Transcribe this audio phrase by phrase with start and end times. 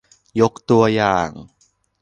[0.41, 1.29] ยกตัวอย่าง